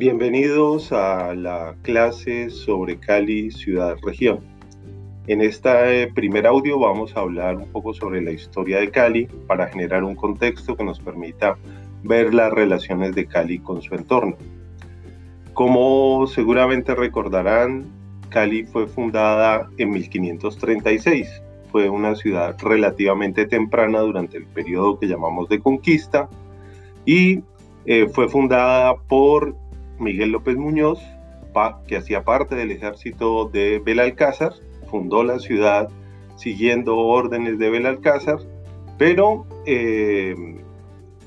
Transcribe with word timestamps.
Bienvenidos 0.00 0.92
a 0.92 1.34
la 1.34 1.76
clase 1.82 2.48
sobre 2.48 2.98
Cali, 2.98 3.50
ciudad, 3.50 3.98
región. 4.02 4.40
En 5.26 5.42
este 5.42 6.06
primer 6.14 6.46
audio 6.46 6.78
vamos 6.78 7.14
a 7.14 7.20
hablar 7.20 7.56
un 7.56 7.70
poco 7.70 7.92
sobre 7.92 8.22
la 8.22 8.30
historia 8.30 8.78
de 8.78 8.90
Cali 8.90 9.26
para 9.46 9.66
generar 9.66 10.02
un 10.02 10.14
contexto 10.14 10.74
que 10.74 10.84
nos 10.84 10.98
permita 11.00 11.58
ver 12.02 12.32
las 12.32 12.50
relaciones 12.50 13.14
de 13.14 13.26
Cali 13.26 13.58
con 13.58 13.82
su 13.82 13.94
entorno. 13.94 14.38
Como 15.52 16.26
seguramente 16.28 16.94
recordarán, 16.94 17.84
Cali 18.30 18.64
fue 18.64 18.86
fundada 18.86 19.68
en 19.76 19.90
1536. 19.90 21.42
Fue 21.70 21.90
una 21.90 22.14
ciudad 22.16 22.56
relativamente 22.62 23.44
temprana 23.44 24.00
durante 24.00 24.38
el 24.38 24.46
periodo 24.46 24.98
que 24.98 25.08
llamamos 25.08 25.50
de 25.50 25.60
conquista 25.60 26.26
y 27.04 27.42
eh, 27.84 28.08
fue 28.08 28.30
fundada 28.30 28.94
por 28.94 29.54
Miguel 30.00 30.30
López 30.30 30.56
Muñoz, 30.56 31.00
que 31.86 31.96
hacía 31.96 32.24
parte 32.24 32.54
del 32.54 32.70
ejército 32.70 33.48
de 33.52 33.80
Belalcázar, 33.84 34.52
fundó 34.90 35.22
la 35.22 35.38
ciudad 35.38 35.88
siguiendo 36.36 36.96
órdenes 36.96 37.58
de 37.58 37.70
Belalcázar, 37.70 38.38
pero 38.98 39.46
eh, 39.66 40.34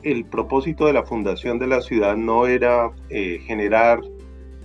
el 0.01 0.25
propósito 0.25 0.85
de 0.85 0.93
la 0.93 1.03
fundación 1.03 1.59
de 1.59 1.67
la 1.67 1.81
ciudad 1.81 2.15
no 2.15 2.47
era 2.47 2.91
eh, 3.09 3.39
generar 3.45 4.01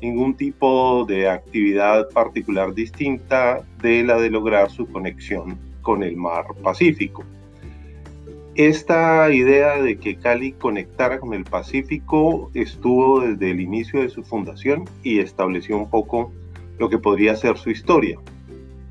ningún 0.00 0.36
tipo 0.36 1.04
de 1.06 1.28
actividad 1.28 2.08
particular 2.10 2.72
distinta 2.74 3.60
de 3.82 4.04
la 4.04 4.16
de 4.16 4.30
lograr 4.30 4.70
su 4.70 4.86
conexión 4.86 5.58
con 5.82 6.02
el 6.02 6.16
mar 6.16 6.46
Pacífico. 6.62 7.24
Esta 8.58 9.32
idea 9.32 9.80
de 9.80 10.00
que 10.00 10.16
Cali 10.16 10.50
conectara 10.50 11.20
con 11.20 11.32
el 11.32 11.44
Pacífico 11.44 12.50
estuvo 12.54 13.20
desde 13.20 13.52
el 13.52 13.60
inicio 13.60 14.02
de 14.02 14.08
su 14.08 14.24
fundación 14.24 14.84
y 15.04 15.20
estableció 15.20 15.78
un 15.78 15.88
poco 15.88 16.32
lo 16.76 16.88
que 16.88 16.98
podría 16.98 17.36
ser 17.36 17.56
su 17.56 17.70
historia. 17.70 18.18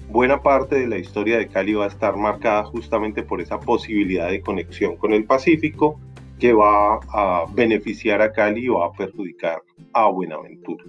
Buena 0.10 0.42
parte 0.42 0.76
de 0.80 0.88
la 0.88 0.98
historia 0.98 1.38
de 1.38 1.50
Cali 1.50 1.74
va 1.74 1.84
a 1.84 1.90
estar 1.90 2.16
marcada 2.16 2.64
justamente 2.64 3.24
por 3.24 3.42
esa 3.42 3.60
posibilidad 3.60 4.30
de 4.30 4.40
conexión 4.40 4.96
con 4.96 5.12
el 5.12 5.26
Pacífico 5.26 6.00
que 6.40 6.54
va 6.54 7.02
a 7.12 7.44
beneficiar 7.54 8.22
a 8.22 8.32
Cali 8.32 8.70
o 8.70 8.82
a 8.82 8.94
perjudicar 8.94 9.62
a 9.92 10.08
Buenaventura. 10.08 10.86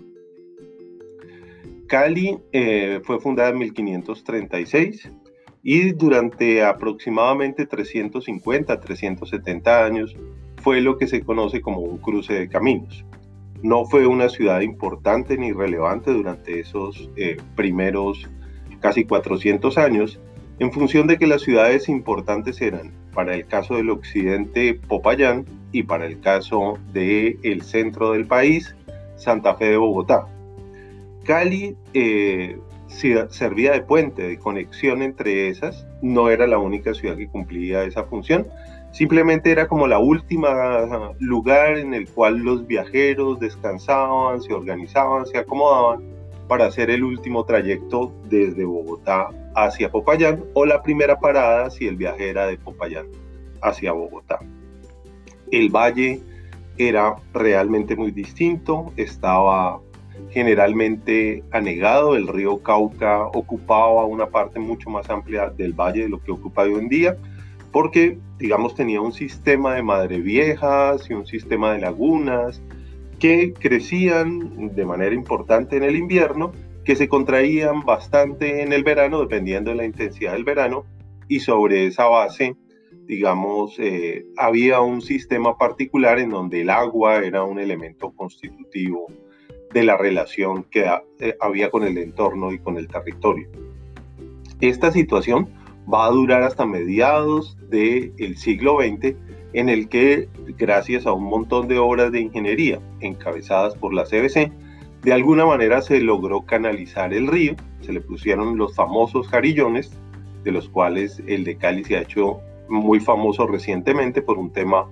Cali 1.89 2.39
eh, 2.53 3.01
fue 3.03 3.19
fundada 3.19 3.49
en 3.49 3.59
1536 3.59 5.11
y 5.63 5.93
durante 5.93 6.65
aproximadamente 6.65 7.67
350, 7.67 8.81
370 8.81 9.85
años 9.85 10.17
fue 10.63 10.81
lo 10.81 10.99
que 10.99 11.07
se 11.07 11.23
conoce 11.23 11.61
como 11.61 11.81
un 11.81 11.99
cruce 11.99 12.35
de 12.35 12.49
caminos. 12.49 13.05
No 13.63 13.85
fue 13.85 14.07
una 14.07 14.29
ciudad 14.29 14.61
importante 14.61 15.37
ni 15.37 15.53
relevante 15.53 16.13
durante 16.13 16.61
esos 16.61 17.11
eh, 17.17 17.37
primeros 17.57 18.29
casi 18.81 19.05
400 19.05 19.77
años, 19.79 20.21
en 20.59 20.73
función 20.73 21.07
de 21.07 21.19
que 21.19 21.27
las 21.27 21.43
ciudades 21.43 21.89
importantes 21.89 22.61
eran, 22.61 22.93
para 23.13 23.35
el 23.35 23.47
caso 23.47 23.77
del 23.77 23.91
occidente, 23.91 24.75
Popayán 24.75 25.45
y 25.73 25.83
para 25.83 26.07
el 26.07 26.21
caso 26.21 26.79
del 26.93 27.39
el 27.43 27.63
centro 27.63 28.13
del 28.13 28.27
país, 28.27 28.75
Santa 29.17 29.55
Fe 29.57 29.67
de 29.67 29.77
Bogotá. 29.77 30.27
Cali 31.25 31.77
eh, 31.95 32.59
servía 32.89 33.73
de 33.73 33.83
puente, 33.83 34.23
de 34.23 34.39
conexión 34.39 35.03
entre 35.03 35.49
esas. 35.49 35.87
No 36.03 36.31
era 36.31 36.47
la 36.47 36.59
única 36.59 36.95
ciudad 36.95 37.17
que 37.17 37.29
cumplía 37.29 37.85
esa 37.85 38.05
función. 38.05 38.47
Simplemente 38.91 39.51
era 39.51 39.69
como 39.69 39.87
la 39.87 39.99
última 39.99 41.13
lugar 41.19 41.79
en 41.79 41.95
el 41.95 42.09
cual 42.09 42.39
los 42.39 42.67
viajeros 42.67 43.39
descansaban, 43.39 44.41
se 44.41 44.53
organizaban, 44.55 45.27
se 45.27 45.39
acomodaban 45.39 46.03
para 46.49 46.67
hacer 46.67 46.89
el 46.89 47.05
último 47.05 47.45
trayecto 47.45 48.13
desde 48.29 48.65
Bogotá 48.65 49.29
hacia 49.55 49.91
Popayán 49.91 50.43
o 50.55 50.65
la 50.65 50.83
primera 50.83 51.21
parada 51.21 51.71
si 51.71 51.87
el 51.87 51.97
viaje 51.97 52.31
era 52.31 52.47
de 52.47 52.57
Popayán 52.57 53.07
hacia 53.61 53.93
Bogotá. 53.93 54.39
El 55.51 55.69
valle 55.69 56.21
era 56.79 57.17
realmente 57.35 57.97
muy 57.97 58.13
distinto, 58.13 58.93
estaba 58.97 59.81
generalmente 60.31 61.43
anegado. 61.51 62.17
El 62.17 62.29
río 62.29 62.59
Cauca 62.63 63.27
ocupaba 63.27 64.05
una 64.05 64.27
parte 64.27 64.59
mucho 64.59 64.91
más 64.91 65.09
amplia 65.11 65.51
del 65.51 65.73
valle 65.73 66.03
de 66.03 66.09
lo 66.09 66.23
que 66.23 66.33
ocupa 66.33 66.63
hoy 66.63 66.75
en 66.75 66.89
día, 66.89 67.17
porque, 67.73 68.19
digamos, 68.39 68.75
tenía 68.75 69.01
un 69.01 69.13
sistema 69.13 69.75
de 69.75 69.83
madre 69.83 70.21
viejas 70.21 71.09
y 71.11 71.15
un 71.15 71.27
sistema 71.27 71.73
de 71.73 71.81
lagunas 71.81 72.63
que 73.19 73.53
crecían 73.53 74.75
de 74.75 74.85
manera 74.85 75.15
importante 75.15 75.77
en 75.77 75.83
el 75.83 75.97
invierno, 75.97 76.53
que 76.85 76.97
se 76.97 77.09
contraían 77.09 77.81
bastante 77.81 78.63
en 78.63 78.73
el 78.73 78.85
verano, 78.85 79.21
dependiendo 79.21 79.71
de 79.71 79.77
la 79.77 79.85
intensidad 79.85 80.33
del 80.33 80.45
verano, 80.45 80.85
y 81.29 81.41
sobre 81.41 81.87
esa 81.87 82.07
base, 82.07 82.57
digamos, 83.07 83.79
eh, 83.79 84.25
había 84.37 84.81
un 84.81 85.03
sistema 85.03 85.59
particular 85.59 86.19
en 86.19 86.31
donde 86.31 86.63
el 86.63 86.71
agua 86.71 87.19
era 87.19 87.43
un 87.43 87.59
elemento 87.59 88.13
constitutivo 88.13 89.09
de 89.73 89.85
la 89.85 89.97
relación 89.97 90.65
que 90.65 90.91
eh, 91.21 91.37
había 91.41 91.71
con 91.71 91.85
el 91.85 91.99
entorno 91.99 92.53
y 92.53 92.59
con 92.59 92.77
el 92.77 92.89
territorio. 92.89 93.49
Esta 94.61 94.91
situación 94.91 95.49
va 95.93 96.07
a 96.07 96.11
durar 96.11 96.43
hasta 96.43 96.67
mediados 96.67 97.57
del 97.69 98.37
siglo 98.37 98.79
XX, 98.81 99.15
en 99.55 99.69
el 99.69 99.89
que, 99.89 100.29
gracias 100.59 101.07
a 101.07 101.13
un 101.13 101.25
montón 101.25 101.69
de 101.69 101.79
obras 101.79 102.13
de 102.13 102.21
ingeniería 102.21 102.81
encabezadas 103.01 103.75
por 103.75 103.95
la 103.95 104.05
CBC, 104.05 104.53
de 105.03 105.13
alguna 105.13 105.47
manera 105.47 105.81
se 105.81 106.01
logró 106.01 106.43
canalizar 106.43 107.15
el 107.15 107.29
río, 107.29 107.55
se 107.81 107.93
le 107.93 108.01
pusieron 108.01 108.59
los 108.59 108.75
famosos 108.75 109.29
jarillones, 109.29 109.93
de 110.45 110.53
los 110.53 110.69
cuales 110.69 111.23
el 111.27 111.45
de 111.45 111.57
Cali 111.57 111.85
se 111.85 111.97
ha 111.97 112.03
hecho 112.03 112.41
muy 112.69 113.01
famoso 113.01 113.47
recientemente 113.47 114.21
por 114.23 114.39
un 114.39 114.53
tema 114.53 114.87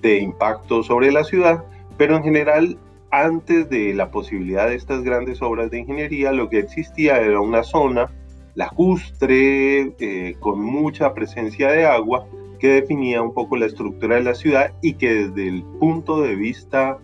de 0.00 0.18
impacto 0.18 0.82
sobre 0.82 1.12
la 1.12 1.22
ciudad, 1.22 1.64
pero 1.96 2.16
en 2.16 2.24
general 2.24 2.78
antes 3.12 3.68
de 3.68 3.92
la 3.92 4.10
posibilidad 4.10 4.68
de 4.68 4.74
estas 4.74 5.02
grandes 5.02 5.42
obras 5.42 5.70
de 5.70 5.80
ingeniería, 5.80 6.32
lo 6.32 6.48
que 6.48 6.58
existía 6.58 7.18
era 7.20 7.40
una 7.40 7.62
zona 7.62 8.10
lacustre, 8.54 9.92
eh, 10.00 10.34
con 10.40 10.60
mucha 10.60 11.12
presencia 11.12 11.70
de 11.70 11.84
agua, 11.84 12.26
que 12.58 12.68
definía 12.68 13.20
un 13.20 13.34
poco 13.34 13.56
la 13.56 13.66
estructura 13.66 14.16
de 14.16 14.22
la 14.22 14.34
ciudad 14.34 14.72
y 14.80 14.94
que 14.94 15.26
desde 15.26 15.46
el 15.46 15.62
punto 15.78 16.22
de 16.22 16.36
vista 16.36 16.98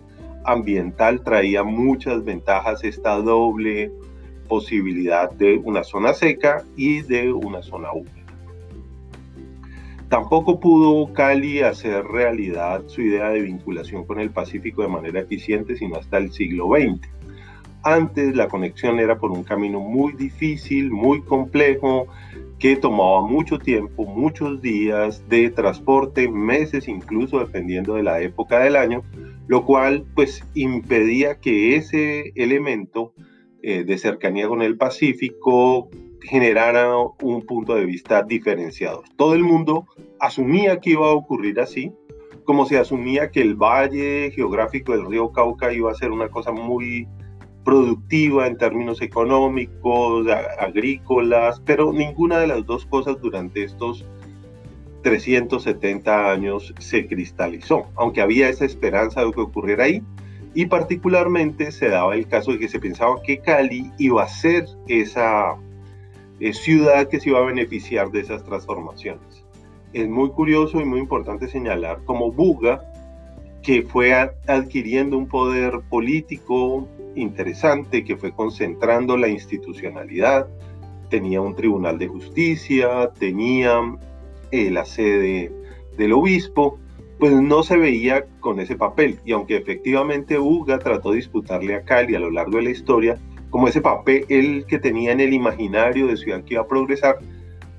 ambiental 0.45 1.21
traía 1.23 1.63
muchas 1.63 2.23
ventajas 2.23 2.83
esta 2.83 3.17
doble 3.17 3.91
posibilidad 4.47 5.29
de 5.31 5.57
una 5.63 5.83
zona 5.83 6.13
seca 6.13 6.63
y 6.75 7.01
de 7.01 7.31
una 7.31 7.61
zona 7.61 7.91
húmeda. 7.93 8.18
Tampoco 10.09 10.59
pudo 10.59 11.13
Cali 11.13 11.61
hacer 11.61 12.03
realidad 12.03 12.83
su 12.87 13.01
idea 13.01 13.29
de 13.29 13.41
vinculación 13.41 14.05
con 14.05 14.19
el 14.19 14.31
Pacífico 14.31 14.81
de 14.81 14.87
manera 14.87 15.19
eficiente, 15.19 15.75
sino 15.75 15.97
hasta 15.97 16.17
el 16.17 16.31
siglo 16.31 16.67
XX. 16.69 17.07
Antes 17.83 18.35
la 18.35 18.47
conexión 18.47 18.99
era 18.99 19.19
por 19.19 19.31
un 19.31 19.43
camino 19.43 19.79
muy 19.79 20.13
difícil, 20.13 20.91
muy 20.91 21.21
complejo, 21.21 22.07
que 22.57 22.75
tomaba 22.75 23.21
mucho 23.21 23.59
tiempo, 23.59 24.03
muchos 24.05 24.61
días 24.61 25.29
de 25.29 25.49
transporte, 25.51 26.27
meses 26.27 26.87
incluso 26.87 27.39
dependiendo 27.39 27.93
de 27.93 28.03
la 28.03 28.19
época 28.19 28.59
del 28.59 28.75
año, 28.75 29.03
lo 29.47 29.63
cual 29.63 30.05
pues 30.15 30.43
impedía 30.55 31.39
que 31.39 31.75
ese 31.75 32.33
elemento 32.35 33.13
eh, 33.61 33.83
de 33.83 33.97
cercanía 33.97 34.47
con 34.47 34.61
el 34.61 34.75
Pacífico 34.75 35.89
generara 36.21 36.95
un 37.21 37.45
punto 37.45 37.75
de 37.75 37.85
vista 37.85 38.23
diferenciador. 38.23 39.03
Todo 39.15 39.33
el 39.35 39.43
mundo 39.43 39.87
asumía 40.19 40.79
que 40.79 40.91
iba 40.91 41.07
a 41.07 41.13
ocurrir 41.13 41.59
así, 41.59 41.91
como 42.43 42.65
se 42.65 42.77
asumía 42.77 43.31
que 43.31 43.41
el 43.41 43.55
valle 43.55 44.31
geográfico 44.31 44.91
del 44.91 45.05
río 45.05 45.31
Cauca 45.31 45.71
iba 45.71 45.91
a 45.91 45.95
ser 45.95 46.11
una 46.11 46.29
cosa 46.29 46.51
muy 46.51 47.07
productiva 47.63 48.47
en 48.47 48.57
términos 48.57 49.01
económicos, 49.01 50.25
agrícolas, 50.59 51.61
pero 51.65 51.93
ninguna 51.93 52.39
de 52.39 52.47
las 52.47 52.65
dos 52.65 52.85
cosas 52.85 53.21
durante 53.21 53.63
estos 53.63 54.05
370 55.03 56.31
años 56.31 56.73
se 56.79 57.07
cristalizó, 57.07 57.87
aunque 57.95 58.21
había 58.21 58.49
esa 58.49 58.65
esperanza 58.65 59.23
de 59.23 59.31
que 59.31 59.41
ocurriera 59.41 59.83
ahí, 59.85 60.01
y 60.55 60.65
particularmente 60.65 61.71
se 61.71 61.89
daba 61.89 62.15
el 62.15 62.27
caso 62.27 62.51
de 62.51 62.59
que 62.59 62.67
se 62.67 62.79
pensaba 62.79 63.21
que 63.21 63.39
Cali 63.39 63.91
iba 63.99 64.23
a 64.23 64.27
ser 64.27 64.65
esa 64.87 65.55
ciudad 66.53 67.07
que 67.07 67.19
se 67.19 67.29
iba 67.29 67.39
a 67.39 67.45
beneficiar 67.45 68.11
de 68.11 68.21
esas 68.21 68.43
transformaciones. 68.43 69.43
Es 69.93 70.07
muy 70.07 70.29
curioso 70.29 70.79
y 70.79 70.85
muy 70.85 70.99
importante 70.99 71.47
señalar 71.47 72.03
como 72.05 72.31
Buga, 72.31 72.81
que 73.61 73.83
fue 73.83 74.13
adquiriendo 74.13 75.17
un 75.17 75.27
poder 75.27 75.81
político 75.89 76.87
interesante, 77.15 78.03
que 78.03 78.15
fue 78.15 78.31
concentrando 78.31 79.17
la 79.17 79.27
institucionalidad, 79.27 80.47
tenía 81.09 81.41
un 81.41 81.55
tribunal 81.55 81.97
de 81.97 82.07
justicia, 82.07 83.11
tenía 83.19 83.81
eh, 84.51 84.69
la 84.71 84.85
sede 84.85 85.51
del 85.97 86.13
obispo, 86.13 86.79
pues 87.17 87.33
no 87.33 87.63
se 87.63 87.77
veía 87.77 88.25
con 88.39 88.59
ese 88.59 88.77
papel. 88.77 89.19
Y 89.25 89.33
aunque 89.33 89.57
efectivamente 89.57 90.37
Buga 90.37 90.79
trató 90.79 91.11
de 91.11 91.17
disputarle 91.17 91.75
a 91.75 91.83
Cali 91.83 92.15
a 92.15 92.19
lo 92.19 92.31
largo 92.31 92.57
de 92.57 92.63
la 92.63 92.69
historia, 92.69 93.17
como 93.59 93.67
ese 93.67 93.81
papel 93.81 94.25
el 94.29 94.65
que 94.67 94.79
tenía 94.79 95.11
en 95.11 95.19
el 95.19 95.33
imaginario 95.33 96.07
de 96.07 96.15
ciudad 96.15 96.45
que 96.45 96.53
iba 96.53 96.63
a 96.63 96.67
progresar, 96.67 97.17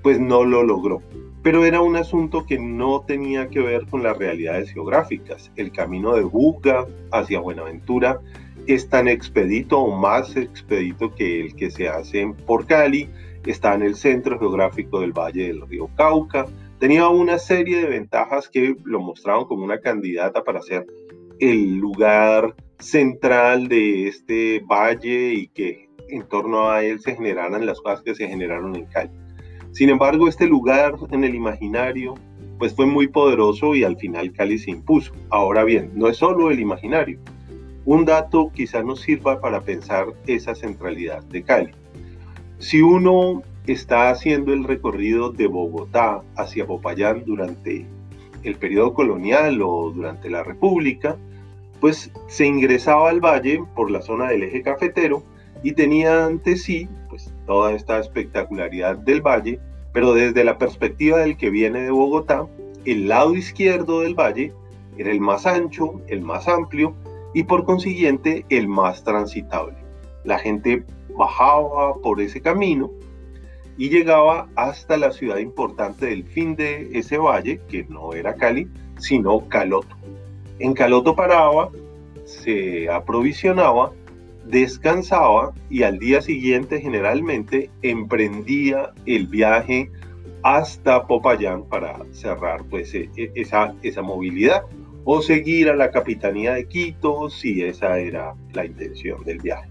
pues 0.02 0.20
no 0.20 0.44
lo 0.44 0.62
logró. 0.62 1.00
Pero 1.42 1.64
era 1.64 1.80
un 1.80 1.96
asunto 1.96 2.44
que 2.44 2.58
no 2.58 3.00
tenía 3.00 3.48
que 3.48 3.60
ver 3.60 3.86
con 3.86 4.02
las 4.02 4.18
realidades 4.18 4.70
geográficas. 4.72 5.50
El 5.56 5.72
camino 5.72 6.14
de 6.14 6.20
Buga 6.24 6.86
hacia 7.12 7.40
Buenaventura 7.40 8.20
es 8.66 8.90
tan 8.90 9.08
expedito 9.08 9.78
o 9.78 9.96
más 9.96 10.36
expedito 10.36 11.14
que 11.14 11.40
el 11.40 11.54
que 11.54 11.70
se 11.70 11.88
hace 11.88 12.30
por 12.46 12.66
Cali, 12.66 13.08
está 13.46 13.72
en 13.72 13.80
el 13.80 13.94
centro 13.94 14.38
geográfico 14.38 15.00
del 15.00 15.12
Valle 15.12 15.46
del 15.46 15.66
Río 15.66 15.88
Cauca, 15.96 16.44
tenía 16.78 17.08
una 17.08 17.38
serie 17.38 17.80
de 17.80 17.86
ventajas 17.86 18.50
que 18.50 18.76
lo 18.84 19.00
mostraban 19.00 19.46
como 19.46 19.64
una 19.64 19.80
candidata 19.80 20.44
para 20.44 20.60
ser 20.60 20.86
el 21.40 21.76
lugar 21.76 22.54
central 22.78 23.68
de 23.68 24.08
este 24.08 24.60
valle 24.60 25.32
y 25.34 25.48
que 25.48 25.88
en 26.08 26.28
torno 26.28 26.70
a 26.70 26.84
él 26.84 27.00
se 27.00 27.14
generaran 27.14 27.64
las 27.64 27.80
cosas 27.80 28.02
que 28.02 28.14
se 28.14 28.28
generaron 28.28 28.76
en 28.76 28.86
Cali. 28.86 29.10
Sin 29.72 29.88
embargo, 29.88 30.28
este 30.28 30.46
lugar 30.46 30.94
en 31.10 31.24
el 31.24 31.34
imaginario 31.34 32.14
pues 32.58 32.74
fue 32.74 32.84
muy 32.84 33.08
poderoso 33.08 33.74
y 33.74 33.84
al 33.84 33.96
final 33.96 34.32
Cali 34.32 34.58
se 34.58 34.70
impuso. 34.70 35.12
Ahora 35.30 35.64
bien, 35.64 35.92
no 35.94 36.08
es 36.08 36.18
solo 36.18 36.50
el 36.50 36.60
imaginario. 36.60 37.18
Un 37.86 38.04
dato 38.04 38.50
quizás 38.52 38.84
nos 38.84 39.00
sirva 39.00 39.40
para 39.40 39.62
pensar 39.62 40.08
esa 40.26 40.54
centralidad 40.54 41.22
de 41.24 41.42
Cali. 41.42 41.70
Si 42.58 42.82
uno 42.82 43.42
está 43.66 44.10
haciendo 44.10 44.52
el 44.52 44.64
recorrido 44.64 45.32
de 45.32 45.46
Bogotá 45.46 46.22
hacia 46.36 46.66
Popayán 46.66 47.24
durante 47.24 47.86
el 48.42 48.56
periodo 48.56 48.92
colonial 48.92 49.62
o 49.62 49.90
durante 49.90 50.28
la 50.28 50.42
República, 50.42 51.16
pues 51.80 52.10
se 52.28 52.46
ingresaba 52.46 53.10
al 53.10 53.20
valle 53.20 53.64
por 53.74 53.90
la 53.90 54.02
zona 54.02 54.28
del 54.28 54.42
eje 54.42 54.62
cafetero 54.62 55.22
y 55.62 55.72
tenía 55.72 56.26
ante 56.26 56.56
sí 56.56 56.88
pues 57.08 57.32
toda 57.46 57.72
esta 57.72 57.98
espectacularidad 57.98 58.96
del 58.98 59.20
valle, 59.22 59.58
pero 59.92 60.14
desde 60.14 60.44
la 60.44 60.58
perspectiva 60.58 61.18
del 61.18 61.36
que 61.36 61.50
viene 61.50 61.82
de 61.82 61.90
Bogotá, 61.90 62.46
el 62.84 63.08
lado 63.08 63.34
izquierdo 63.34 64.00
del 64.00 64.14
valle 64.14 64.52
era 64.96 65.10
el 65.10 65.20
más 65.20 65.46
ancho, 65.46 66.00
el 66.08 66.20
más 66.20 66.46
amplio 66.46 66.94
y 67.34 67.44
por 67.44 67.64
consiguiente 67.64 68.44
el 68.48 68.68
más 68.68 69.02
transitable. 69.02 69.76
La 70.24 70.38
gente 70.38 70.84
bajaba 71.16 71.94
por 71.96 72.20
ese 72.20 72.40
camino 72.40 72.90
y 73.76 73.88
llegaba 73.88 74.48
hasta 74.56 74.96
la 74.96 75.10
ciudad 75.10 75.38
importante 75.38 76.06
del 76.06 76.24
fin 76.24 76.54
de 76.54 76.90
ese 76.92 77.16
valle, 77.16 77.60
que 77.68 77.84
no 77.84 78.12
era 78.12 78.34
Cali, 78.34 78.68
sino 78.98 79.48
Caloto. 79.48 79.96
En 80.60 80.74
Caloto 80.74 81.16
paraba, 81.16 81.70
se 82.26 82.90
aprovisionaba, 82.90 83.92
descansaba 84.44 85.54
y 85.70 85.84
al 85.84 85.98
día 85.98 86.20
siguiente 86.20 86.82
generalmente 86.82 87.70
emprendía 87.80 88.92
el 89.06 89.26
viaje 89.26 89.90
hasta 90.42 91.06
Popayán 91.06 91.64
para 91.64 91.98
cerrar 92.12 92.62
pues 92.68 92.94
e, 92.94 93.08
e, 93.16 93.32
esa, 93.36 93.74
esa 93.82 94.02
movilidad 94.02 94.62
o 95.04 95.22
seguir 95.22 95.70
a 95.70 95.76
la 95.76 95.90
capitanía 95.90 96.52
de 96.52 96.68
Quito 96.68 97.30
si 97.30 97.62
esa 97.62 97.98
era 97.98 98.34
la 98.52 98.66
intención 98.66 99.24
del 99.24 99.38
viaje. 99.38 99.70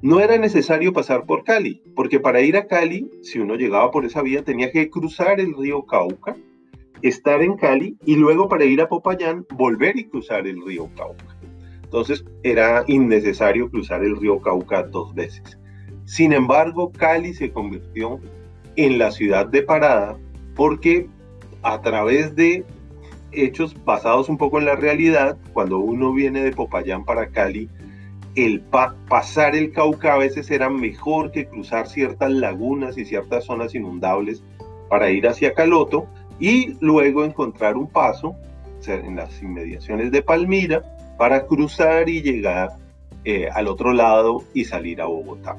No 0.00 0.20
era 0.20 0.38
necesario 0.38 0.92
pasar 0.92 1.26
por 1.26 1.42
Cali, 1.42 1.82
porque 1.96 2.20
para 2.20 2.40
ir 2.40 2.56
a 2.56 2.68
Cali, 2.68 3.10
si 3.22 3.40
uno 3.40 3.56
llegaba 3.56 3.90
por 3.90 4.04
esa 4.04 4.22
vía, 4.22 4.44
tenía 4.44 4.70
que 4.70 4.90
cruzar 4.90 5.40
el 5.40 5.54
río 5.56 5.82
Cauca, 5.86 6.36
estar 7.08 7.42
en 7.42 7.56
Cali 7.56 7.96
y 8.04 8.16
luego 8.16 8.48
para 8.48 8.64
ir 8.64 8.80
a 8.80 8.88
Popayán 8.88 9.46
volver 9.54 9.96
y 9.96 10.04
cruzar 10.04 10.46
el 10.46 10.64
río 10.64 10.88
Cauca. 10.96 11.36
Entonces 11.82 12.24
era 12.42 12.84
innecesario 12.86 13.70
cruzar 13.70 14.04
el 14.04 14.16
río 14.16 14.40
Cauca 14.40 14.82
dos 14.82 15.14
veces. 15.14 15.58
Sin 16.04 16.32
embargo, 16.32 16.92
Cali 16.92 17.34
se 17.34 17.52
convirtió 17.52 18.20
en 18.76 18.98
la 18.98 19.10
ciudad 19.10 19.46
de 19.46 19.62
parada 19.62 20.16
porque 20.54 21.08
a 21.62 21.80
través 21.80 22.34
de 22.36 22.64
hechos 23.32 23.76
basados 23.84 24.28
un 24.28 24.38
poco 24.38 24.58
en 24.58 24.66
la 24.66 24.76
realidad, 24.76 25.36
cuando 25.52 25.78
uno 25.78 26.12
viene 26.12 26.42
de 26.42 26.52
Popayán 26.52 27.04
para 27.04 27.28
Cali, 27.28 27.68
el 28.34 28.60
pasar 29.08 29.56
el 29.56 29.72
Cauca 29.72 30.14
a 30.14 30.18
veces 30.18 30.50
era 30.50 30.68
mejor 30.68 31.32
que 31.32 31.46
cruzar 31.46 31.88
ciertas 31.88 32.30
lagunas 32.30 32.98
y 32.98 33.04
ciertas 33.04 33.44
zonas 33.44 33.74
inundables 33.74 34.42
para 34.88 35.10
ir 35.10 35.26
hacia 35.26 35.54
Caloto 35.54 36.06
y 36.38 36.76
luego 36.80 37.24
encontrar 37.24 37.76
un 37.76 37.88
paso 37.88 38.36
en 38.86 39.16
las 39.16 39.42
inmediaciones 39.42 40.12
de 40.12 40.22
Palmira 40.22 40.82
para 41.18 41.46
cruzar 41.46 42.08
y 42.08 42.22
llegar 42.22 42.70
eh, 43.24 43.48
al 43.52 43.66
otro 43.66 43.92
lado 43.92 44.44
y 44.54 44.64
salir 44.64 45.00
a 45.00 45.06
Bogotá. 45.06 45.56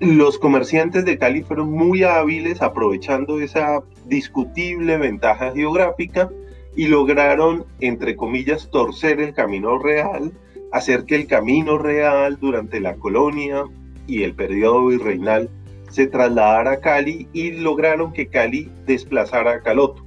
Los 0.00 0.38
comerciantes 0.38 1.04
de 1.04 1.18
Cali 1.18 1.42
fueron 1.42 1.70
muy 1.70 2.02
hábiles 2.02 2.62
aprovechando 2.62 3.40
esa 3.40 3.82
discutible 4.06 4.98
ventaja 4.98 5.52
geográfica 5.52 6.28
y 6.74 6.88
lograron, 6.88 7.66
entre 7.78 8.16
comillas, 8.16 8.68
torcer 8.70 9.20
el 9.20 9.34
camino 9.34 9.78
real 9.78 10.32
hacer 10.72 11.04
que 11.04 11.14
el 11.14 11.26
camino 11.26 11.78
real 11.78 12.38
durante 12.40 12.80
la 12.80 12.96
colonia 12.96 13.64
y 14.06 14.24
el 14.24 14.34
periodo 14.34 14.86
virreinal 14.86 15.48
se 15.92 16.06
trasladara 16.06 16.72
a 16.72 16.80
Cali 16.80 17.28
y 17.34 17.52
lograron 17.52 18.14
que 18.14 18.26
Cali 18.26 18.70
desplazara 18.86 19.52
a 19.52 19.60
Caloto. 19.60 20.06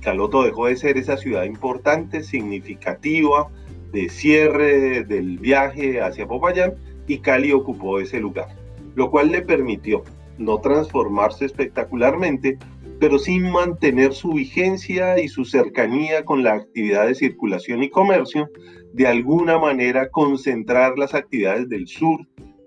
Caloto 0.00 0.44
dejó 0.44 0.66
de 0.66 0.76
ser 0.76 0.96
esa 0.96 1.16
ciudad 1.16 1.42
importante, 1.42 2.22
significativa, 2.22 3.48
de 3.92 4.08
cierre 4.08 5.02
del 5.02 5.38
viaje 5.38 6.00
hacia 6.00 6.28
Popayán 6.28 6.74
y 7.08 7.18
Cali 7.18 7.50
ocupó 7.50 7.98
ese 7.98 8.20
lugar, 8.20 8.54
lo 8.94 9.10
cual 9.10 9.32
le 9.32 9.42
permitió 9.42 10.04
no 10.38 10.58
transformarse 10.60 11.44
espectacularmente, 11.46 12.56
pero 13.00 13.18
sin 13.18 13.50
mantener 13.50 14.12
su 14.12 14.34
vigencia 14.34 15.18
y 15.18 15.26
su 15.26 15.44
cercanía 15.44 16.24
con 16.24 16.44
la 16.44 16.54
actividad 16.54 17.08
de 17.08 17.16
circulación 17.16 17.82
y 17.82 17.90
comercio, 17.90 18.48
de 18.92 19.08
alguna 19.08 19.58
manera 19.58 20.08
concentrar 20.10 20.96
las 20.96 21.14
actividades 21.14 21.68
del 21.68 21.88
sur 21.88 22.20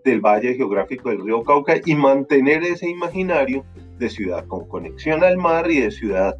del 0.03 0.21
valle 0.21 0.55
geográfico 0.55 1.09
del 1.09 1.23
río 1.23 1.43
Cauca 1.43 1.75
y 1.85 1.95
mantener 1.95 2.63
ese 2.63 2.89
imaginario 2.89 3.63
de 3.97 4.09
ciudad 4.09 4.45
con 4.47 4.67
conexión 4.67 5.23
al 5.23 5.37
mar 5.37 5.69
y 5.69 5.79
de 5.79 5.91
ciudad 5.91 6.35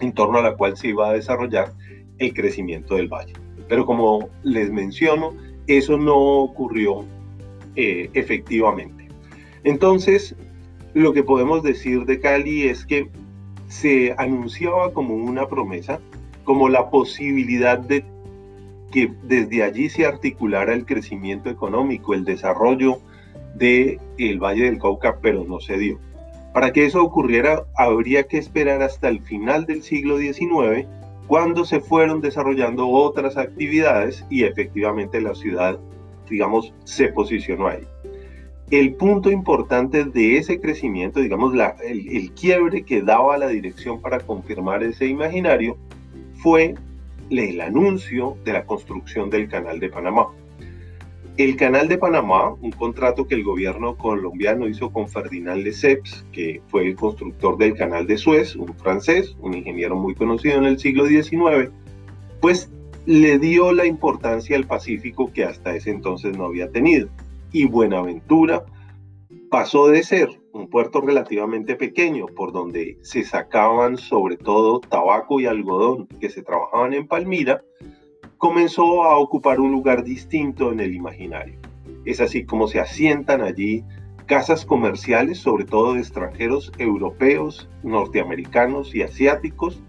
en 0.00 0.12
torno 0.12 0.38
a 0.38 0.42
la 0.42 0.56
cual 0.56 0.76
se 0.76 0.88
iba 0.88 1.08
a 1.08 1.12
desarrollar 1.12 1.72
el 2.18 2.34
crecimiento 2.34 2.96
del 2.96 3.08
valle. 3.08 3.32
Pero 3.68 3.86
como 3.86 4.28
les 4.42 4.70
menciono, 4.70 5.32
eso 5.66 5.96
no 5.96 6.16
ocurrió 6.16 7.04
eh, 7.76 8.10
efectivamente. 8.14 9.08
Entonces, 9.64 10.34
lo 10.94 11.12
que 11.12 11.22
podemos 11.22 11.62
decir 11.62 12.04
de 12.04 12.20
Cali 12.20 12.64
es 12.64 12.84
que 12.84 13.08
se 13.68 14.14
anunciaba 14.18 14.92
como 14.92 15.14
una 15.14 15.48
promesa, 15.48 16.00
como 16.44 16.68
la 16.68 16.90
posibilidad 16.90 17.78
de 17.78 18.04
que 18.92 19.12
desde 19.24 19.64
allí 19.64 19.88
se 19.88 20.06
articulara 20.06 20.72
el 20.72 20.86
crecimiento 20.86 21.50
económico, 21.50 22.14
el 22.14 22.24
desarrollo 22.24 22.98
del 23.56 23.98
el 24.18 24.38
Valle 24.38 24.66
del 24.66 24.78
Cauca, 24.78 25.18
pero 25.20 25.44
no 25.44 25.58
se 25.58 25.76
dio. 25.78 25.98
Para 26.54 26.72
que 26.72 26.84
eso 26.84 27.02
ocurriera, 27.02 27.64
habría 27.76 28.24
que 28.24 28.38
esperar 28.38 28.82
hasta 28.82 29.08
el 29.08 29.22
final 29.22 29.64
del 29.64 29.82
siglo 29.82 30.18
XIX, 30.18 30.86
cuando 31.26 31.64
se 31.64 31.80
fueron 31.80 32.20
desarrollando 32.20 32.88
otras 32.88 33.36
actividades 33.36 34.24
y 34.28 34.44
efectivamente 34.44 35.20
la 35.20 35.34
ciudad, 35.34 35.78
digamos, 36.28 36.74
se 36.84 37.08
posicionó 37.08 37.68
ahí. 37.68 37.86
El 38.70 38.94
punto 38.94 39.30
importante 39.30 40.04
de 40.04 40.36
ese 40.36 40.60
crecimiento, 40.60 41.20
digamos, 41.20 41.54
la, 41.54 41.76
el, 41.84 42.08
el 42.14 42.32
quiebre 42.32 42.84
que 42.84 43.02
daba 43.02 43.38
la 43.38 43.48
dirección 43.48 44.00
para 44.00 44.20
confirmar 44.20 44.82
ese 44.82 45.06
imaginario, 45.06 45.78
fue 46.34 46.74
el 47.38 47.60
anuncio 47.60 48.36
de 48.44 48.52
la 48.52 48.64
construcción 48.64 49.30
del 49.30 49.48
Canal 49.48 49.80
de 49.80 49.88
Panamá. 49.88 50.28
El 51.38 51.56
Canal 51.56 51.88
de 51.88 51.96
Panamá, 51.96 52.52
un 52.60 52.72
contrato 52.72 53.26
que 53.26 53.34
el 53.34 53.42
gobierno 53.42 53.96
colombiano 53.96 54.68
hizo 54.68 54.92
con 54.92 55.08
Ferdinand 55.08 55.62
Lesseps, 55.62 56.26
que 56.30 56.60
fue 56.68 56.86
el 56.86 56.94
constructor 56.94 57.56
del 57.56 57.74
Canal 57.74 58.06
de 58.06 58.18
Suez, 58.18 58.54
un 58.54 58.74
francés, 58.74 59.34
un 59.40 59.54
ingeniero 59.54 59.96
muy 59.96 60.14
conocido 60.14 60.58
en 60.58 60.64
el 60.64 60.78
siglo 60.78 61.06
XIX, 61.06 61.70
pues 62.40 62.70
le 63.06 63.38
dio 63.38 63.72
la 63.72 63.86
importancia 63.86 64.56
al 64.56 64.66
Pacífico 64.66 65.32
que 65.32 65.44
hasta 65.44 65.74
ese 65.74 65.90
entonces 65.90 66.36
no 66.36 66.44
había 66.44 66.70
tenido. 66.70 67.08
Y 67.50 67.64
Buenaventura 67.64 68.64
pasó 69.50 69.88
de 69.88 70.02
ser 70.02 70.41
un 70.52 70.68
puerto 70.68 71.00
relativamente 71.00 71.76
pequeño 71.76 72.26
por 72.26 72.52
donde 72.52 72.98
se 73.02 73.24
sacaban 73.24 73.96
sobre 73.96 74.36
todo 74.36 74.80
tabaco 74.80 75.40
y 75.40 75.46
algodón 75.46 76.06
que 76.20 76.28
se 76.28 76.42
trabajaban 76.42 76.92
en 76.92 77.06
Palmira, 77.06 77.62
comenzó 78.38 79.04
a 79.04 79.16
ocupar 79.18 79.60
un 79.60 79.72
lugar 79.72 80.04
distinto 80.04 80.72
en 80.72 80.80
el 80.80 80.94
imaginario. 80.94 81.58
Es 82.04 82.20
así 82.20 82.44
como 82.44 82.68
se 82.68 82.80
asientan 82.80 83.40
allí 83.40 83.84
casas 84.26 84.64
comerciales, 84.64 85.38
sobre 85.38 85.64
todo 85.64 85.94
de 85.94 86.00
extranjeros 86.00 86.72
europeos, 86.78 87.68
norteamericanos 87.82 88.94
y 88.94 89.02
asiáticos, 89.02 89.82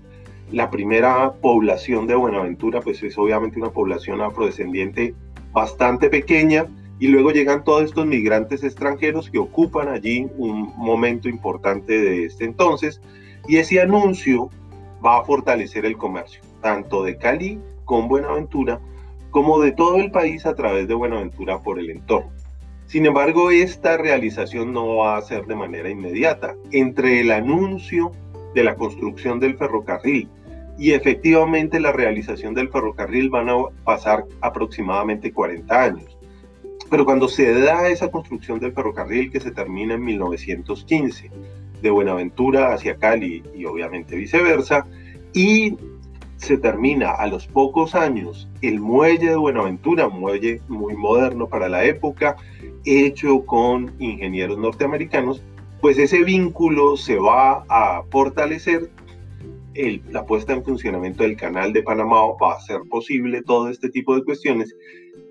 la 0.51 0.69
primera 0.69 1.33
población 1.33 2.05
de 2.05 2.15
Buenaventura, 2.15 2.81
pues 2.81 3.01
es 3.01 3.17
obviamente 3.17 3.59
una 3.59 3.71
población 3.71 4.21
afrodescendiente 4.21 5.15
bastante 5.51 6.09
pequeña, 6.09 6.67
y 7.03 7.07
luego 7.07 7.31
llegan 7.31 7.65
todos 7.65 7.83
estos 7.83 8.05
migrantes 8.05 8.63
extranjeros 8.63 9.29
que 9.29 9.37
ocupan 9.37 9.89
allí 9.89 10.25
un 10.37 10.71
momento 10.77 11.27
importante 11.27 11.99
de 11.99 12.23
este 12.23 12.45
entonces, 12.45 13.01
y 13.45 13.57
ese 13.57 13.81
anuncio 13.81 14.49
va 15.05 15.17
a 15.19 15.25
fortalecer 15.25 15.85
el 15.85 15.97
comercio, 15.97 16.39
tanto 16.61 17.03
de 17.03 17.17
Cali 17.17 17.59
con 17.83 18.07
Buenaventura, 18.07 18.79
como 19.31 19.59
de 19.59 19.73
todo 19.73 19.97
el 19.97 20.11
país 20.11 20.45
a 20.45 20.55
través 20.55 20.87
de 20.87 20.93
Buenaventura 20.93 21.59
por 21.59 21.77
el 21.77 21.89
entorno. 21.89 22.31
Sin 22.85 23.05
embargo, 23.05 23.51
esta 23.51 23.97
realización 23.97 24.71
no 24.71 24.95
va 24.95 25.17
a 25.17 25.21
ser 25.23 25.45
de 25.45 25.55
manera 25.55 25.89
inmediata. 25.89 26.55
Entre 26.71 27.19
el 27.19 27.31
anuncio 27.31 28.13
de 28.55 28.63
la 28.63 28.75
construcción 28.75 29.41
del 29.41 29.57
ferrocarril 29.57 30.29
y 30.77 30.93
efectivamente 30.93 31.81
la 31.81 31.91
realización 31.91 32.53
del 32.53 32.69
ferrocarril 32.69 33.29
van 33.29 33.49
a 33.49 33.55
pasar 33.83 34.23
aproximadamente 34.39 35.33
40 35.33 35.83
años. 35.83 36.17
Pero 36.89 37.05
cuando 37.05 37.27
se 37.27 37.53
da 37.59 37.87
esa 37.89 38.11
construcción 38.11 38.59
del 38.59 38.73
ferrocarril 38.73 39.31
que 39.31 39.39
se 39.39 39.51
termina 39.51 39.95
en 39.95 40.03
1915, 40.03 41.31
de 41.81 41.89
Buenaventura 41.89 42.73
hacia 42.73 42.95
Cali 42.95 43.43
y 43.55 43.65
obviamente 43.65 44.15
viceversa, 44.15 44.87
y 45.33 45.77
se 46.37 46.57
termina 46.57 47.11
a 47.11 47.27
los 47.27 47.47
pocos 47.47 47.93
años 47.93 48.49
el 48.61 48.79
muelle 48.79 49.29
de 49.29 49.35
Buenaventura, 49.35 50.09
muelle 50.09 50.61
muy 50.67 50.95
moderno 50.95 51.47
para 51.47 51.69
la 51.69 51.83
época, 51.85 52.37
hecho 52.85 53.45
con 53.45 53.93
ingenieros 53.99 54.57
norteamericanos, 54.57 55.43
pues 55.81 55.97
ese 55.97 56.23
vínculo 56.23 56.97
se 56.97 57.17
va 57.17 57.65
a 57.69 58.03
fortalecer 58.09 58.89
la 60.09 60.25
puesta 60.25 60.53
en 60.53 60.63
funcionamiento 60.63 61.23
del 61.23 61.35
canal 61.35 61.73
de 61.73 61.83
Panamá 61.83 62.17
va 62.41 62.53
a 62.53 62.57
hacer 62.57 62.81
posible 62.89 63.41
todo 63.41 63.69
este 63.69 63.89
tipo 63.89 64.15
de 64.15 64.23
cuestiones 64.23 64.75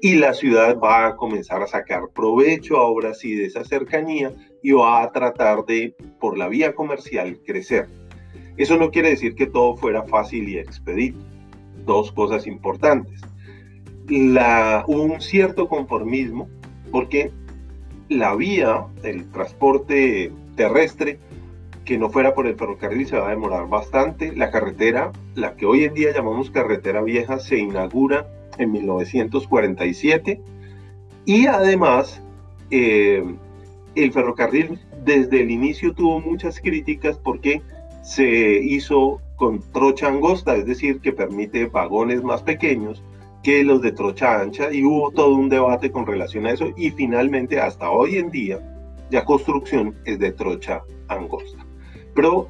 y 0.00 0.16
la 0.16 0.34
ciudad 0.34 0.78
va 0.78 1.06
a 1.06 1.16
comenzar 1.16 1.62
a 1.62 1.66
sacar 1.66 2.02
provecho 2.14 2.76
ahora 2.76 3.14
sí 3.14 3.34
de 3.34 3.46
esa 3.46 3.64
cercanía 3.64 4.32
y 4.62 4.72
va 4.72 5.02
a 5.02 5.12
tratar 5.12 5.64
de, 5.64 5.94
por 6.20 6.36
la 6.36 6.48
vía 6.48 6.74
comercial, 6.74 7.38
crecer. 7.46 7.88
Eso 8.56 8.76
no 8.76 8.90
quiere 8.90 9.10
decir 9.10 9.34
que 9.34 9.46
todo 9.46 9.76
fuera 9.76 10.02
fácil 10.04 10.48
y 10.48 10.58
expedito. 10.58 11.18
Dos 11.86 12.12
cosas 12.12 12.46
importantes. 12.46 13.20
La, 14.08 14.84
un 14.88 15.20
cierto 15.20 15.68
conformismo 15.68 16.48
porque 16.90 17.30
la 18.08 18.34
vía, 18.34 18.84
el 19.04 19.30
transporte 19.30 20.32
terrestre, 20.56 21.18
que 21.84 21.98
no 21.98 22.10
fuera 22.10 22.34
por 22.34 22.46
el 22.46 22.56
ferrocarril 22.56 23.06
se 23.06 23.16
va 23.16 23.28
a 23.28 23.30
demorar 23.30 23.68
bastante. 23.68 24.34
La 24.34 24.50
carretera, 24.50 25.12
la 25.34 25.56
que 25.56 25.66
hoy 25.66 25.84
en 25.84 25.94
día 25.94 26.12
llamamos 26.12 26.50
carretera 26.50 27.02
vieja, 27.02 27.38
se 27.38 27.58
inaugura 27.58 28.26
en 28.58 28.72
1947 28.72 30.40
y 31.24 31.46
además 31.46 32.22
eh, 32.70 33.24
el 33.94 34.12
ferrocarril 34.12 34.78
desde 35.04 35.40
el 35.40 35.50
inicio 35.50 35.94
tuvo 35.94 36.20
muchas 36.20 36.60
críticas 36.60 37.18
porque 37.18 37.62
se 38.02 38.60
hizo 38.62 39.20
con 39.36 39.60
trocha 39.72 40.08
angosta, 40.08 40.56
es 40.56 40.66
decir, 40.66 41.00
que 41.00 41.12
permite 41.12 41.66
vagones 41.66 42.22
más 42.22 42.42
pequeños 42.42 43.02
que 43.42 43.64
los 43.64 43.82
de 43.82 43.92
trocha 43.92 44.40
ancha 44.40 44.72
y 44.72 44.84
hubo 44.84 45.10
todo 45.10 45.34
un 45.34 45.48
debate 45.48 45.90
con 45.90 46.06
relación 46.06 46.46
a 46.46 46.52
eso 46.52 46.70
y 46.76 46.90
finalmente 46.90 47.60
hasta 47.60 47.90
hoy 47.90 48.16
en 48.16 48.30
día 48.30 48.60
ya 49.10 49.24
construcción 49.24 49.96
es 50.04 50.18
de 50.18 50.32
trocha 50.32 50.82
angosta. 51.08 51.61
Pero 52.14 52.48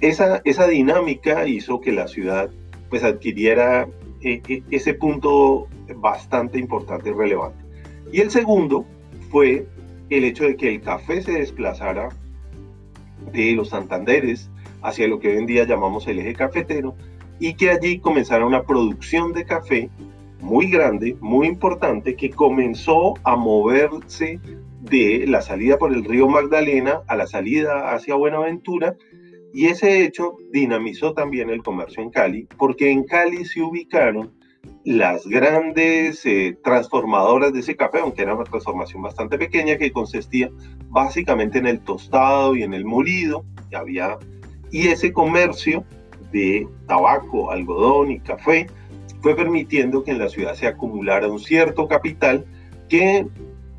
esa, 0.00 0.40
esa 0.44 0.66
dinámica 0.66 1.46
hizo 1.46 1.80
que 1.80 1.92
la 1.92 2.08
ciudad 2.08 2.50
pues 2.88 3.04
adquiriera 3.04 3.88
eh, 4.22 4.42
eh, 4.48 4.62
ese 4.70 4.94
punto 4.94 5.68
bastante 5.96 6.58
importante 6.58 7.10
y 7.10 7.12
relevante. 7.12 7.64
Y 8.12 8.20
el 8.20 8.30
segundo 8.30 8.84
fue 9.30 9.66
el 10.10 10.24
hecho 10.24 10.44
de 10.44 10.56
que 10.56 10.68
el 10.68 10.80
café 10.80 11.22
se 11.22 11.32
desplazara 11.32 12.08
de 13.32 13.52
los 13.52 13.70
Santanderes 13.70 14.50
hacia 14.82 15.08
lo 15.08 15.18
que 15.18 15.28
hoy 15.28 15.38
en 15.38 15.46
día 15.46 15.64
llamamos 15.64 16.06
el 16.06 16.18
eje 16.18 16.34
cafetero 16.34 16.94
y 17.38 17.54
que 17.54 17.70
allí 17.70 17.98
comenzara 17.98 18.46
una 18.46 18.62
producción 18.62 19.32
de 19.32 19.44
café 19.44 19.90
muy 20.40 20.70
grande, 20.70 21.16
muy 21.20 21.46
importante, 21.46 22.16
que 22.16 22.30
comenzó 22.30 23.14
a 23.24 23.36
moverse 23.36 24.40
de 24.90 25.26
la 25.26 25.40
salida 25.42 25.78
por 25.78 25.92
el 25.92 26.04
río 26.04 26.28
Magdalena 26.28 27.02
a 27.06 27.16
la 27.16 27.26
salida 27.26 27.92
hacia 27.92 28.14
Buenaventura 28.14 28.96
y 29.52 29.66
ese 29.66 30.04
hecho 30.04 30.36
dinamizó 30.52 31.14
también 31.14 31.50
el 31.50 31.62
comercio 31.62 32.02
en 32.02 32.10
Cali 32.10 32.48
porque 32.56 32.90
en 32.90 33.04
Cali 33.04 33.44
se 33.44 33.62
ubicaron 33.62 34.32
las 34.84 35.26
grandes 35.26 36.24
eh, 36.24 36.56
transformadoras 36.62 37.52
de 37.52 37.60
ese 37.60 37.76
café, 37.76 37.98
aunque 38.00 38.22
era 38.22 38.34
una 38.34 38.44
transformación 38.44 39.02
bastante 39.02 39.38
pequeña 39.38 39.76
que 39.76 39.92
consistía 39.92 40.50
básicamente 40.88 41.58
en 41.58 41.66
el 41.66 41.80
tostado 41.80 42.56
y 42.56 42.62
en 42.62 42.74
el 42.74 42.84
molido, 42.84 43.44
y 43.70 43.74
había 43.74 44.18
y 44.70 44.88
ese 44.88 45.12
comercio 45.12 45.84
de 46.32 46.68
tabaco, 46.86 47.50
algodón 47.50 48.10
y 48.10 48.20
café 48.20 48.66
fue 49.22 49.34
permitiendo 49.34 50.04
que 50.04 50.12
en 50.12 50.18
la 50.18 50.28
ciudad 50.28 50.54
se 50.54 50.66
acumulara 50.66 51.28
un 51.28 51.38
cierto 51.38 51.88
capital 51.88 52.44
que 52.88 53.26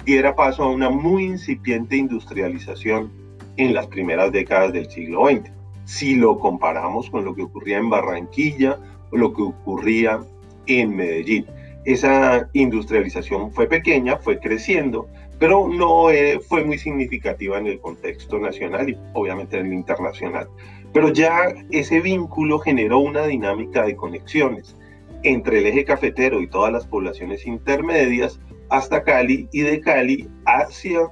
diera 0.05 0.35
paso 0.35 0.63
a 0.63 0.69
una 0.69 0.89
muy 0.89 1.25
incipiente 1.25 1.95
industrialización 1.95 3.11
en 3.57 3.73
las 3.73 3.87
primeras 3.87 4.31
décadas 4.31 4.73
del 4.73 4.89
siglo 4.89 5.27
XX. 5.27 5.51
Si 5.85 6.15
lo 6.15 6.39
comparamos 6.39 7.09
con 7.09 7.25
lo 7.25 7.35
que 7.35 7.43
ocurría 7.43 7.77
en 7.77 7.89
Barranquilla 7.89 8.77
o 9.11 9.17
lo 9.17 9.33
que 9.33 9.41
ocurría 9.41 10.19
en 10.67 10.95
Medellín. 10.95 11.45
Esa 11.85 12.49
industrialización 12.53 13.51
fue 13.51 13.67
pequeña, 13.67 14.17
fue 14.17 14.39
creciendo, 14.39 15.07
pero 15.39 15.67
no 15.67 16.11
eh, 16.11 16.39
fue 16.39 16.63
muy 16.63 16.77
significativa 16.77 17.57
en 17.57 17.67
el 17.67 17.79
contexto 17.79 18.37
nacional 18.37 18.89
y 18.89 18.97
obviamente 19.13 19.57
en 19.57 19.67
el 19.67 19.73
internacional. 19.73 20.47
Pero 20.93 21.09
ya 21.13 21.53
ese 21.71 22.01
vínculo 22.01 22.59
generó 22.59 22.99
una 22.99 23.25
dinámica 23.25 23.85
de 23.85 23.95
conexiones 23.95 24.75
entre 25.23 25.59
el 25.59 25.67
eje 25.67 25.85
cafetero 25.85 26.41
y 26.41 26.47
todas 26.47 26.71
las 26.71 26.85
poblaciones 26.85 27.45
intermedias 27.45 28.39
hasta 28.69 29.03
Cali 29.03 29.47
y 29.51 29.61
de 29.61 29.81
Cali 29.81 30.27
hacia 30.45 31.09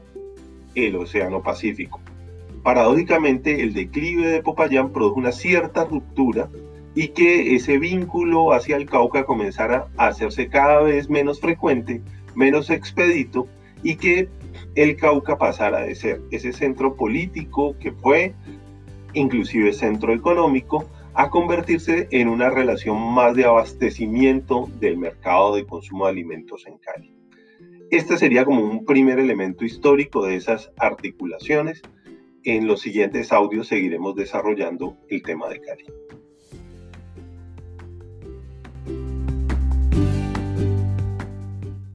el 0.75 0.95
Océano 0.95 1.41
Pacífico. 1.41 1.99
Paradójicamente, 2.63 3.61
el 3.61 3.73
declive 3.73 4.27
de 4.27 4.43
Popayán 4.43 4.91
produjo 4.91 5.19
una 5.19 5.31
cierta 5.31 5.85
ruptura 5.85 6.49
y 6.95 7.09
que 7.09 7.55
ese 7.55 7.77
vínculo 7.77 8.53
hacia 8.53 8.75
el 8.75 8.89
Cauca 8.89 9.25
comenzara 9.25 9.87
a 9.97 10.07
hacerse 10.07 10.47
cada 10.49 10.81
vez 10.81 11.09
menos 11.09 11.39
frecuente, 11.39 12.01
menos 12.35 12.69
expedito 12.69 13.47
y 13.83 13.95
que 13.95 14.29
el 14.75 14.97
Cauca 14.97 15.37
pasara 15.37 15.81
de 15.81 15.95
ser 15.95 16.21
ese 16.31 16.51
centro 16.51 16.95
político 16.95 17.75
que 17.79 17.91
fue 17.91 18.33
inclusive 19.13 19.73
centro 19.73 20.13
económico, 20.13 20.85
a 21.13 21.29
convertirse 21.29 22.07
en 22.11 22.27
una 22.27 22.49
relación 22.49 23.01
más 23.13 23.35
de 23.35 23.45
abastecimiento 23.45 24.69
del 24.79 24.97
mercado 24.97 25.55
de 25.55 25.65
consumo 25.65 26.05
de 26.05 26.11
alimentos 26.11 26.65
en 26.67 26.77
Cali. 26.77 27.16
Este 27.89 28.17
sería 28.17 28.43
como 28.43 28.63
un 28.63 28.83
primer 28.83 29.17
elemento 29.17 29.63
histórico 29.63 30.25
de 30.25 30.35
esas 30.35 30.71
articulaciones. 30.77 31.81
En 32.43 32.67
los 32.67 32.81
siguientes 32.81 33.31
audios 33.31 33.67
seguiremos 33.67 34.13
desarrollando 34.15 34.97
el 35.07 35.21
tema 35.21 35.47
de 35.47 35.61
Cali. 35.61 35.85